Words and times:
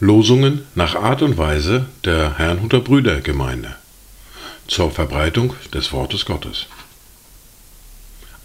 Losungen 0.00 0.66
nach 0.74 0.94
Art 0.94 1.22
und 1.22 1.38
Weise 1.38 1.86
der 2.04 2.38
Herrnhuter 2.38 2.80
Brüdergemeinde 2.80 3.76
zur 4.66 4.90
Verbreitung 4.90 5.54
des 5.72 5.92
Wortes 5.92 6.24
Gottes. 6.24 6.66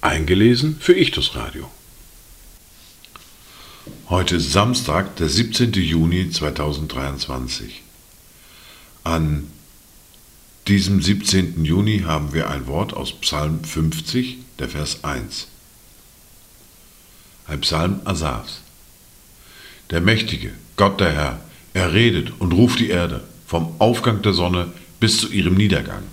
Eingelesen 0.01 0.77
für 0.79 0.93
Ichtus 0.93 1.35
Radio. 1.35 1.71
Heute 4.09 4.35
ist 4.35 4.51
Samstag, 4.51 5.15
der 5.15 5.29
17. 5.29 5.73
Juni 5.73 6.29
2023. 6.29 7.81
An 9.03 9.49
diesem 10.67 11.01
17. 11.01 11.65
Juni 11.65 12.03
haben 12.05 12.33
wir 12.33 12.49
ein 12.49 12.67
Wort 12.67 12.93
aus 12.93 13.11
Psalm 13.19 13.63
50, 13.63 14.37
der 14.59 14.69
Vers 14.69 15.03
1. 15.03 15.47
Ein 17.47 17.61
Psalm 17.61 17.99
Asafs. 18.05 18.61
Der 19.89 19.99
Mächtige, 19.99 20.51
Gott 20.77 21.01
der 21.01 21.11
Herr, 21.11 21.39
er 21.73 21.93
redet 21.93 22.31
und 22.39 22.53
ruft 22.53 22.79
die 22.79 22.89
Erde 22.89 23.23
vom 23.45 23.75
Aufgang 23.79 24.21
der 24.21 24.33
Sonne 24.33 24.71
bis 24.99 25.17
zu 25.17 25.29
ihrem 25.29 25.55
Niedergang. 25.55 26.03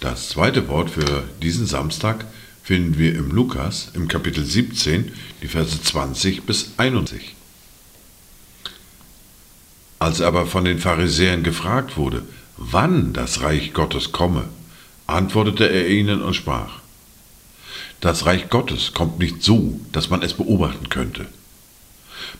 Das 0.00 0.28
zweite 0.28 0.68
Wort 0.68 0.90
für 0.90 1.24
diesen 1.40 1.66
Samstag 1.66 2.26
finden 2.62 2.98
wir 2.98 3.14
im 3.14 3.30
Lukas 3.30 3.90
im 3.94 4.08
Kapitel 4.08 4.44
17, 4.44 5.12
die 5.42 5.48
Verse 5.48 5.80
20 5.80 6.42
bis 6.42 6.72
21. 6.76 7.37
Als 9.98 10.20
aber 10.20 10.46
von 10.46 10.64
den 10.64 10.78
Pharisäern 10.78 11.42
gefragt 11.42 11.96
wurde, 11.96 12.22
wann 12.56 13.12
das 13.12 13.42
Reich 13.42 13.72
Gottes 13.72 14.12
komme, 14.12 14.44
antwortete 15.06 15.68
er 15.68 15.88
ihnen 15.88 16.22
und 16.22 16.34
sprach, 16.34 16.80
das 18.00 18.26
Reich 18.26 18.48
Gottes 18.48 18.92
kommt 18.94 19.18
nicht 19.18 19.42
so, 19.42 19.80
dass 19.90 20.08
man 20.08 20.22
es 20.22 20.34
beobachten 20.34 20.88
könnte. 20.88 21.26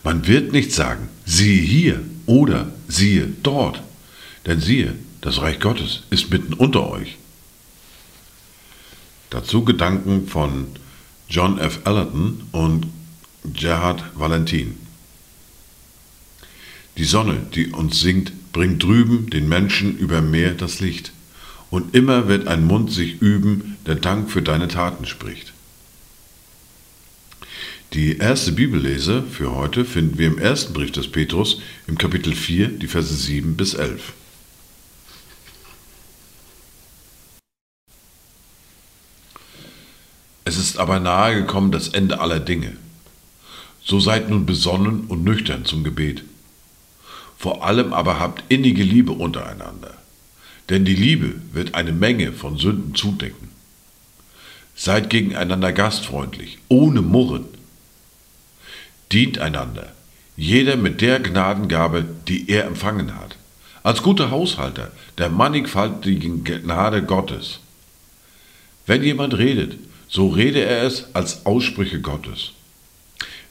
Man 0.04 0.26
wird 0.26 0.52
nicht 0.52 0.72
sagen, 0.72 1.08
siehe 1.24 1.60
hier 1.60 2.04
oder 2.26 2.70
siehe 2.86 3.28
dort, 3.42 3.82
denn 4.46 4.60
siehe, 4.60 4.94
das 5.20 5.40
Reich 5.40 5.58
Gottes 5.58 6.02
ist 6.10 6.30
mitten 6.30 6.52
unter 6.52 6.88
euch. 6.88 7.16
Dazu 9.30 9.64
Gedanken 9.64 10.28
von 10.28 10.68
John 11.28 11.58
F. 11.58 11.80
Allerton 11.84 12.44
und 12.52 12.86
Gerhard 13.44 14.04
Valentin. 14.14 14.76
Die 16.96 17.04
Sonne, 17.04 17.46
die 17.54 17.68
uns 17.68 18.00
singt, 18.00 18.52
bringt 18.52 18.82
drüben 18.82 19.30
den 19.30 19.48
Menschen 19.48 19.96
über 19.96 20.20
Meer 20.20 20.54
das 20.54 20.80
Licht. 20.80 21.12
Und 21.70 21.94
immer 21.94 22.28
wird 22.28 22.48
ein 22.48 22.64
Mund 22.64 22.90
sich 22.90 23.20
üben, 23.20 23.76
der 23.86 23.96
Dank 23.96 24.30
für 24.30 24.42
deine 24.42 24.68
Taten 24.68 25.04
spricht. 25.04 25.52
Die 27.94 28.18
erste 28.18 28.52
Bibellese 28.52 29.22
für 29.22 29.54
heute 29.54 29.84
finden 29.84 30.18
wir 30.18 30.26
im 30.26 30.38
ersten 30.38 30.74
Brief 30.74 30.92
des 30.92 31.10
Petrus 31.10 31.60
im 31.86 31.96
Kapitel 31.96 32.34
4, 32.34 32.68
die 32.68 32.86
Verse 32.86 33.14
7 33.14 33.56
bis 33.56 33.74
11. 33.74 34.12
Es 40.44 40.56
ist 40.56 40.78
aber 40.78 41.00
nahe 41.00 41.34
gekommen 41.34 41.72
das 41.72 41.88
Ende 41.88 42.20
aller 42.20 42.40
Dinge. 42.40 42.76
So 43.82 44.00
seid 44.00 44.28
nun 44.28 44.44
besonnen 44.44 45.04
und 45.06 45.24
nüchtern 45.24 45.64
zum 45.64 45.84
Gebet. 45.84 46.24
Vor 47.38 47.64
allem 47.64 47.92
aber 47.92 48.18
habt 48.18 48.42
innige 48.48 48.82
Liebe 48.82 49.12
untereinander, 49.12 49.94
denn 50.68 50.84
die 50.84 50.96
Liebe 50.96 51.36
wird 51.52 51.76
eine 51.76 51.92
Menge 51.92 52.32
von 52.32 52.58
Sünden 52.58 52.96
zudecken. 52.96 53.48
Seid 54.74 55.08
gegeneinander 55.08 55.72
gastfreundlich, 55.72 56.58
ohne 56.68 57.00
Murren. 57.00 57.44
Dient 59.12 59.38
einander, 59.38 59.92
jeder 60.36 60.76
mit 60.76 61.00
der 61.00 61.20
Gnadengabe, 61.20 62.04
die 62.26 62.50
er 62.50 62.64
empfangen 62.64 63.14
hat, 63.14 63.36
als 63.84 64.02
guter 64.02 64.32
Haushalter 64.32 64.90
der 65.16 65.30
mannigfaltigen 65.30 66.42
Gnade 66.42 67.04
Gottes. 67.04 67.60
Wenn 68.84 69.04
jemand 69.04 69.38
redet, 69.38 69.78
so 70.08 70.28
rede 70.28 70.60
er 70.60 70.82
es 70.82 71.14
als 71.14 71.46
Aussprüche 71.46 72.00
Gottes. 72.00 72.52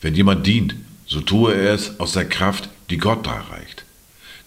Wenn 0.02 0.14
jemand 0.14 0.46
dient, 0.46 0.76
so 1.06 1.22
tue 1.22 1.54
er 1.54 1.74
es 1.74 2.00
aus 2.00 2.12
der 2.12 2.26
Kraft, 2.26 2.70
die 2.90 2.98
Gott 2.98 3.26
darreicht. 3.26 3.87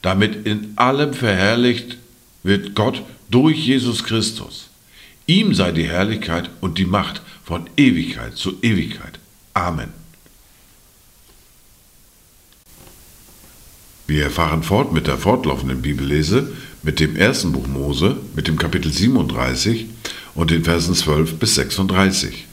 Damit 0.03 0.47
in 0.47 0.73
allem 0.77 1.15
verherrlicht 1.15 1.99
wird 2.43 2.75
Gott 2.75 3.03
durch 3.31 3.59
Jesus 3.67 4.05
Christus. 4.05 4.71
Ihm 5.27 5.55
sei 5.55 5.73
die 5.73 5.87
Herrlichkeit 5.87 6.51
und 6.61 6.79
die 6.79 6.87
Macht 6.87 7.23
von 7.45 7.69
Ewigkeit 7.77 8.37
zu 8.37 8.59
Ewigkeit. 8.63 9.19
Amen. 9.55 9.93
Wir 14.07 14.29
fahren 14.31 14.65
fort 14.65 14.93
mit 14.93 15.07
der 15.07 15.19
fortlaufenden 15.19 15.83
Bibellese, 15.83 16.53
mit 16.83 16.99
dem 16.99 17.15
ersten 17.15 17.53
Buch 17.53 17.69
Mose, 17.69 18.17
mit 18.35 18.49
dem 18.49 18.59
Kapitel 18.59 18.91
37 18.91 19.87
und 20.35 20.51
den 20.51 20.65
Versen 20.65 20.97
12 20.97 21.39
bis 21.39 21.55
36. 21.55 22.47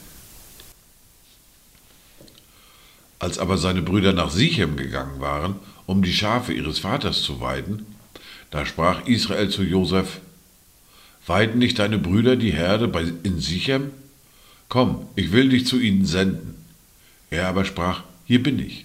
Als 3.18 3.40
aber 3.40 3.58
seine 3.58 3.82
Brüder 3.82 4.12
nach 4.12 4.30
Sichem 4.30 4.76
gegangen 4.76 5.20
waren, 5.20 5.56
um 5.88 6.02
die 6.02 6.12
Schafe 6.12 6.52
ihres 6.52 6.80
Vaters 6.80 7.22
zu 7.22 7.40
weiden, 7.40 7.86
da 8.50 8.66
sprach 8.66 9.06
Israel 9.06 9.48
zu 9.48 9.62
Josef, 9.62 10.20
Weiden 11.26 11.58
nicht 11.58 11.78
deine 11.78 11.98
Brüder 11.98 12.36
die 12.36 12.52
Herde 12.52 12.88
bei, 12.88 13.04
in 13.22 13.40
Sichem? 13.40 13.90
Komm, 14.68 15.06
ich 15.16 15.32
will 15.32 15.48
dich 15.48 15.66
zu 15.66 15.78
ihnen 15.78 16.04
senden. 16.04 16.54
Er 17.30 17.48
aber 17.48 17.64
sprach, 17.64 18.02
Hier 18.26 18.42
bin 18.42 18.58
ich. 18.58 18.84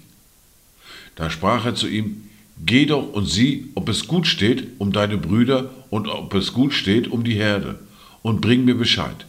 Da 1.15 1.29
sprach 1.29 1.65
er 1.65 1.75
zu 1.75 1.87
ihm, 1.87 2.29
Geh 2.65 2.85
doch 2.85 3.11
und 3.13 3.25
sieh, 3.25 3.69
ob 3.75 3.89
es 3.89 4.07
gut 4.07 4.25
steht 4.25 4.79
um 4.79 4.93
deine 4.93 5.17
Brüder 5.17 5.71
und 5.89 6.07
ob 6.07 6.33
es 6.33 6.53
gut 6.53 6.73
steht 6.73 7.09
um 7.09 7.23
die 7.25 7.35
Herde 7.35 7.79
und 8.21 8.39
bring 8.39 8.63
mir 8.63 8.75
Bescheid. 8.75 9.25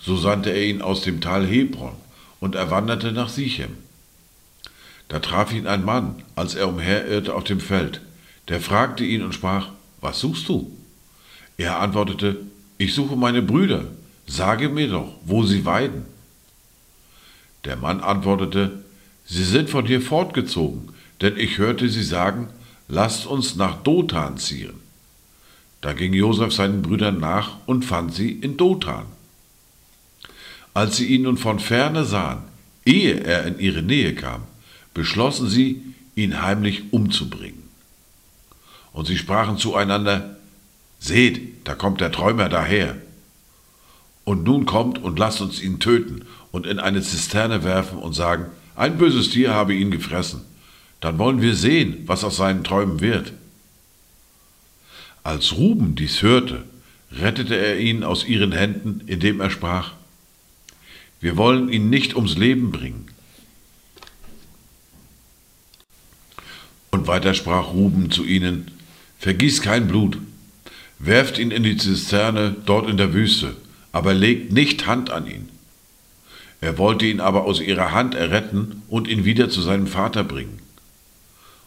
So 0.00 0.16
sandte 0.16 0.50
er 0.50 0.64
ihn 0.64 0.80
aus 0.80 1.02
dem 1.02 1.20
Tal 1.20 1.46
Hebron, 1.46 1.92
und 2.40 2.54
er 2.54 2.70
wanderte 2.70 3.12
nach 3.12 3.28
Sichem. 3.28 3.70
Da 5.08 5.18
traf 5.18 5.52
ihn 5.52 5.66
ein 5.66 5.84
Mann, 5.84 6.22
als 6.34 6.54
er 6.54 6.68
umherirrte 6.68 7.34
auf 7.34 7.44
dem 7.44 7.60
Feld, 7.60 8.00
der 8.48 8.60
fragte 8.60 9.04
ihn 9.04 9.22
und 9.22 9.34
sprach, 9.34 9.68
Was 10.00 10.20
suchst 10.20 10.48
du? 10.48 10.76
Er 11.56 11.80
antwortete, 11.80 12.36
Ich 12.78 12.94
suche 12.94 13.16
meine 13.16 13.42
Brüder, 13.42 13.86
sage 14.26 14.68
mir 14.68 14.88
doch, 14.88 15.14
wo 15.24 15.44
sie 15.44 15.64
weiden. 15.64 16.04
Der 17.64 17.76
Mann 17.76 18.00
antwortete, 18.00 18.84
Sie 19.26 19.44
sind 19.44 19.70
von 19.70 19.86
hier 19.86 20.02
fortgezogen, 20.02 20.90
denn 21.20 21.36
ich 21.38 21.58
hörte 21.58 21.88
sie 21.88 22.02
sagen, 22.04 22.48
Lasst 22.88 23.26
uns 23.26 23.56
nach 23.56 23.82
Dothan 23.82 24.36
ziehen. 24.36 24.74
Da 25.80 25.94
ging 25.94 26.12
Josef 26.12 26.52
seinen 26.52 26.82
Brüdern 26.82 27.18
nach 27.18 27.56
und 27.66 27.84
fand 27.84 28.14
sie 28.14 28.30
in 28.32 28.56
Dothan. 28.56 29.06
Als 30.74 30.96
sie 30.96 31.06
ihn 31.06 31.22
nun 31.22 31.38
von 31.38 31.60
ferne 31.60 32.04
sahen, 32.04 32.42
ehe 32.84 33.20
er 33.20 33.46
in 33.46 33.58
ihre 33.58 33.82
Nähe 33.82 34.14
kam, 34.14 34.42
beschlossen 34.94 35.48
sie, 35.48 35.82
ihn 36.14 36.40
heimlich 36.42 36.92
umzubringen. 36.92 37.62
Und 38.92 39.06
sie 39.06 39.18
sprachen 39.18 39.58
zueinander, 39.58 40.36
Seht, 41.00 41.66
da 41.68 41.74
kommt 41.74 42.00
der 42.00 42.12
Träumer 42.12 42.48
daher. 42.48 42.96
Und 44.24 44.44
nun 44.44 44.64
kommt 44.64 45.02
und 45.02 45.18
lasst 45.18 45.42
uns 45.42 45.60
ihn 45.60 45.78
töten 45.78 46.24
und 46.50 46.66
in 46.66 46.78
eine 46.78 47.02
Zisterne 47.02 47.62
werfen 47.62 47.98
und 47.98 48.14
sagen, 48.14 48.46
ein 48.74 48.96
böses 48.96 49.28
Tier 49.28 49.52
habe 49.52 49.74
ihn 49.74 49.90
gefressen. 49.90 50.40
Dann 51.00 51.18
wollen 51.18 51.42
wir 51.42 51.54
sehen, 51.54 52.04
was 52.06 52.24
aus 52.24 52.36
seinen 52.36 52.64
Träumen 52.64 53.00
wird. 53.00 53.34
Als 55.22 55.56
Ruben 55.56 55.94
dies 55.94 56.22
hörte, 56.22 56.64
rettete 57.12 57.56
er 57.56 57.78
ihn 57.78 58.02
aus 58.02 58.24
ihren 58.24 58.52
Händen, 58.52 59.02
indem 59.06 59.40
er 59.40 59.50
sprach, 59.50 59.92
wir 61.20 61.36
wollen 61.36 61.68
ihn 61.68 61.90
nicht 61.90 62.16
ums 62.16 62.36
Leben 62.36 62.72
bringen. 62.72 63.08
Und 66.94 67.08
weiter 67.08 67.34
sprach 67.34 67.72
Ruben 67.72 68.12
zu 68.12 68.24
ihnen, 68.24 68.70
vergießt 69.18 69.62
kein 69.62 69.88
Blut, 69.88 70.16
werft 71.00 71.38
ihn 71.38 71.50
in 71.50 71.64
die 71.64 71.76
Zisterne 71.76 72.54
dort 72.66 72.88
in 72.88 72.96
der 72.96 73.12
Wüste, 73.12 73.56
aber 73.90 74.14
legt 74.14 74.52
nicht 74.52 74.86
Hand 74.86 75.10
an 75.10 75.26
ihn. 75.26 75.48
Er 76.60 76.78
wollte 76.78 77.04
ihn 77.06 77.18
aber 77.18 77.46
aus 77.46 77.60
ihrer 77.60 77.90
Hand 77.90 78.14
erretten 78.14 78.82
und 78.88 79.08
ihn 79.08 79.24
wieder 79.24 79.50
zu 79.50 79.60
seinem 79.60 79.88
Vater 79.88 80.22
bringen. 80.22 80.60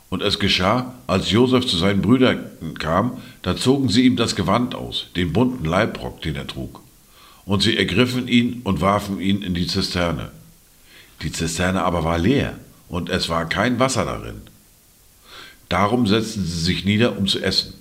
Und 0.10 0.22
es 0.22 0.40
geschah, 0.40 0.94
als 1.08 1.30
Josef 1.30 1.68
zu 1.68 1.76
seinen 1.76 2.02
Brüdern 2.02 2.46
kam, 2.80 3.18
da 3.42 3.58
zogen 3.58 3.90
sie 3.90 4.06
ihm 4.06 4.16
das 4.16 4.34
Gewand 4.34 4.76
aus, 4.76 5.08
den 5.18 5.34
bunten 5.34 5.66
Leibrock, 5.66 6.22
den 6.22 6.38
er 6.38 6.48
trug. 6.48 6.82
Und 7.44 7.62
sie 7.62 7.76
ergriffen 7.76 8.30
ihn 8.30 8.62
und 8.64 8.80
warfen 8.80 9.20
ihn 9.20 9.42
in 9.42 9.54
die 9.54 9.68
Zisterne. 9.68 10.32
Die 11.22 11.34
Zisterne 11.34 11.84
aber 11.84 12.06
war 12.06 12.18
leer, 12.18 12.58
und 12.88 13.10
es 13.10 13.28
war 13.28 13.50
kein 13.50 13.78
Wasser 13.78 14.06
darin. 14.06 14.44
Darum 15.70 16.08
setzten 16.08 16.46
sie 16.46 16.60
sich 16.60 16.86
nieder, 16.86 17.18
um 17.18 17.28
zu 17.28 17.40
essen. 17.40 17.74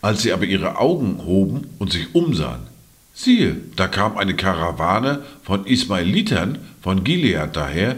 Als 0.00 0.22
sie 0.22 0.32
aber 0.32 0.44
ihre 0.44 0.78
Augen 0.78 1.24
hoben 1.24 1.68
und 1.78 1.92
sich 1.92 2.14
umsahen, 2.14 2.72
Siehe, 3.14 3.56
da 3.76 3.88
kam 3.88 4.16
eine 4.16 4.34
Karawane 4.34 5.22
von 5.42 5.66
Ismaelitern 5.66 6.58
von 6.80 7.04
Gilead 7.04 7.54
daher, 7.54 7.96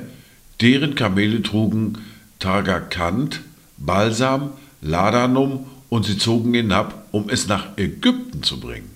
deren 0.60 0.96
Kamele 0.96 1.40
trugen 1.42 1.98
Targakant, 2.40 3.40
Balsam, 3.78 4.50
Ladanum 4.82 5.66
und 5.88 6.04
sie 6.04 6.18
zogen 6.18 6.52
hinab, 6.52 7.06
um 7.12 7.30
es 7.30 7.46
nach 7.46 7.78
Ägypten 7.78 8.42
zu 8.42 8.58
bringen. 8.58 8.90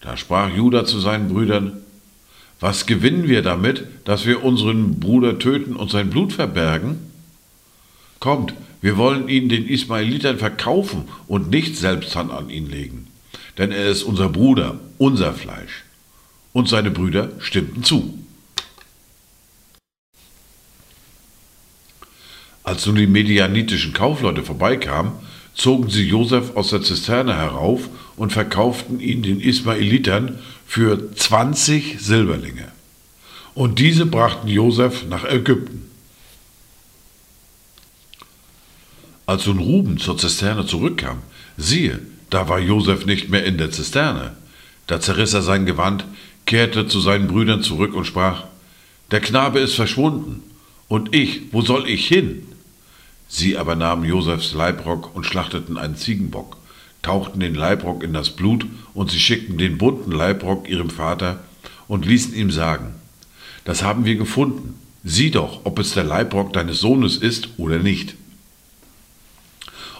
Da 0.00 0.16
sprach 0.16 0.48
Judah 0.48 0.84
zu 0.84 1.00
seinen 1.00 1.28
Brüdern, 1.28 1.82
was 2.60 2.86
gewinnen 2.86 3.28
wir 3.28 3.42
damit, 3.42 3.84
dass 4.04 4.26
wir 4.26 4.42
unseren 4.42 4.98
Bruder 4.98 5.38
töten 5.38 5.76
und 5.76 5.90
sein 5.90 6.10
Blut 6.10 6.32
verbergen? 6.32 7.07
Kommt, 8.20 8.54
wir 8.80 8.96
wollen 8.96 9.28
ihn 9.28 9.48
den 9.48 9.66
Ismaelitern 9.66 10.38
verkaufen 10.38 11.04
und 11.26 11.50
nicht 11.50 11.76
selbst 11.76 12.14
Hand 12.16 12.30
an 12.30 12.50
ihn 12.50 12.68
legen, 12.68 13.06
denn 13.58 13.72
er 13.72 13.88
ist 13.88 14.02
unser 14.02 14.28
Bruder, 14.28 14.78
unser 14.98 15.34
Fleisch. 15.34 15.84
Und 16.52 16.68
seine 16.68 16.90
Brüder 16.90 17.30
stimmten 17.38 17.84
zu. 17.84 18.18
Als 22.64 22.84
nun 22.86 22.96
die 22.96 23.06
medianitischen 23.06 23.92
Kaufleute 23.92 24.42
vorbeikamen, 24.42 25.12
zogen 25.54 25.88
sie 25.88 26.06
Josef 26.06 26.54
aus 26.54 26.70
der 26.70 26.82
Zisterne 26.82 27.36
herauf 27.36 27.88
und 28.16 28.32
verkauften 28.32 29.00
ihn 29.00 29.22
den 29.22 29.40
Ismaelitern 29.40 30.38
für 30.66 31.14
20 31.14 31.96
Silberlinge. 31.98 32.70
Und 33.54 33.78
diese 33.78 34.06
brachten 34.06 34.48
Josef 34.48 35.06
nach 35.08 35.24
Ägypten. 35.24 35.88
Als 39.28 39.46
nun 39.46 39.58
Ruben 39.58 39.98
zur 39.98 40.16
Zisterne 40.16 40.64
zurückkam, 40.64 41.18
siehe, 41.58 42.00
da 42.30 42.48
war 42.48 42.58
Josef 42.58 43.04
nicht 43.04 43.28
mehr 43.28 43.44
in 43.44 43.58
der 43.58 43.70
Zisterne. 43.70 44.32
Da 44.86 45.02
zerriss 45.02 45.34
er 45.34 45.42
sein 45.42 45.66
Gewand, 45.66 46.06
kehrte 46.46 46.86
zu 46.86 46.98
seinen 46.98 47.28
Brüdern 47.28 47.62
zurück 47.62 47.92
und 47.92 48.06
sprach, 48.06 48.44
der 49.10 49.20
Knabe 49.20 49.58
ist 49.60 49.74
verschwunden, 49.74 50.42
und 50.88 51.14
ich, 51.14 51.42
wo 51.52 51.60
soll 51.60 51.86
ich 51.90 52.08
hin? 52.08 52.46
Sie 53.28 53.58
aber 53.58 53.76
nahmen 53.76 54.06
Josefs 54.06 54.54
Leibrock 54.54 55.14
und 55.14 55.26
schlachteten 55.26 55.76
einen 55.76 55.96
Ziegenbock, 55.96 56.56
tauchten 57.02 57.40
den 57.40 57.54
Leibrock 57.54 58.02
in 58.02 58.14
das 58.14 58.30
Blut 58.30 58.64
und 58.94 59.10
sie 59.10 59.20
schickten 59.20 59.58
den 59.58 59.76
bunten 59.76 60.10
Leibrock 60.10 60.70
ihrem 60.70 60.88
Vater 60.88 61.40
und 61.86 62.06
ließen 62.06 62.34
ihm 62.34 62.50
sagen, 62.50 62.94
das 63.66 63.82
haben 63.82 64.06
wir 64.06 64.16
gefunden, 64.16 64.76
sieh 65.04 65.30
doch, 65.30 65.60
ob 65.64 65.78
es 65.80 65.92
der 65.92 66.04
Leibrock 66.04 66.54
deines 66.54 66.80
Sohnes 66.80 67.18
ist 67.18 67.50
oder 67.58 67.78
nicht. 67.78 68.14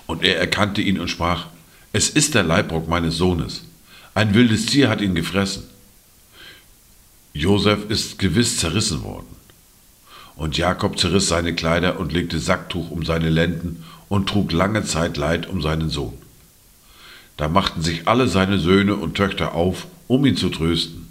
Und 0.08 0.24
er 0.24 0.38
erkannte 0.38 0.80
ihn 0.80 0.98
und 0.98 1.08
sprach, 1.08 1.48
es 1.92 2.08
ist 2.08 2.34
der 2.34 2.42
Leibrock 2.42 2.88
meines 2.88 3.16
Sohnes, 3.16 3.64
ein 4.14 4.32
wildes 4.32 4.64
Tier 4.64 4.88
hat 4.88 5.02
ihn 5.02 5.14
gefressen. 5.14 5.64
Josef 7.34 7.90
ist 7.90 8.18
gewiss 8.18 8.56
zerrissen 8.56 9.04
worden. 9.04 9.36
Und 10.34 10.56
Jakob 10.56 10.98
zerriss 10.98 11.28
seine 11.28 11.54
Kleider 11.54 12.00
und 12.00 12.12
legte 12.12 12.38
Sacktuch 12.38 12.90
um 12.90 13.04
seine 13.04 13.28
Lenden 13.28 13.84
und 14.08 14.30
trug 14.30 14.50
lange 14.50 14.82
Zeit 14.82 15.18
Leid 15.18 15.46
um 15.46 15.60
seinen 15.60 15.90
Sohn. 15.90 16.14
Da 17.36 17.48
machten 17.48 17.82
sich 17.82 18.08
alle 18.08 18.28
seine 18.28 18.58
Söhne 18.58 18.96
und 18.96 19.14
Töchter 19.14 19.52
auf, 19.54 19.86
um 20.06 20.24
ihn 20.24 20.38
zu 20.38 20.48
trösten. 20.48 21.08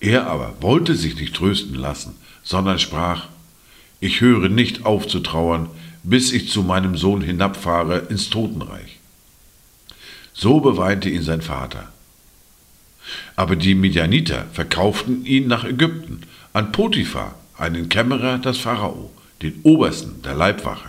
Er 0.00 0.26
aber 0.26 0.54
wollte 0.60 0.96
sich 0.96 1.16
nicht 1.16 1.34
trösten 1.36 1.74
lassen, 1.74 2.16
sondern 2.42 2.78
sprach, 2.78 3.26
ich 4.00 4.22
höre 4.22 4.48
nicht 4.48 4.86
auf 4.86 5.06
zu 5.06 5.20
trauern, 5.20 5.68
bis 6.02 6.32
ich 6.32 6.48
zu 6.48 6.62
meinem 6.62 6.96
Sohn 6.96 7.22
hinabfahre 7.22 7.98
ins 8.08 8.30
Totenreich. 8.30 8.98
So 10.34 10.60
beweinte 10.60 11.08
ihn 11.08 11.22
sein 11.22 11.42
Vater. 11.42 11.92
Aber 13.36 13.56
die 13.56 13.74
Midianiter 13.74 14.46
verkauften 14.52 15.24
ihn 15.24 15.48
nach 15.48 15.64
Ägypten, 15.64 16.22
an 16.52 16.72
Potiphar, 16.72 17.34
einen 17.56 17.88
Kämmerer 17.88 18.38
des 18.38 18.58
Pharao, 18.58 19.10
den 19.42 19.60
Obersten 19.62 20.22
der 20.22 20.34
Leibwache. 20.34 20.88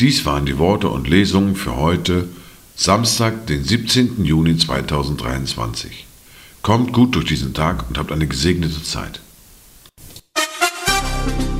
Dies 0.00 0.24
waren 0.24 0.46
die 0.46 0.58
Worte 0.58 0.88
und 0.88 1.08
Lesungen 1.08 1.54
für 1.54 1.76
heute, 1.76 2.28
Samstag, 2.74 3.46
den 3.46 3.62
17. 3.62 4.24
Juni 4.24 4.56
2023. 4.56 6.06
Kommt 6.62 6.92
gut 6.92 7.14
durch 7.14 7.26
diesen 7.26 7.54
Tag 7.54 7.88
und 7.88 7.98
habt 7.98 8.10
eine 8.10 8.26
gesegnete 8.26 8.82
Zeit. 8.82 9.20
thank 11.24 11.48
you 11.48 11.53